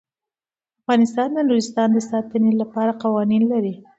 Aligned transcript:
افغانستان 0.79 1.29
د 1.33 1.37
نورستان 1.47 1.89
د 1.93 1.99
ساتنې 2.11 2.51
لپاره 2.61 2.97
قوانین 3.03 3.43
لري. 3.53 3.73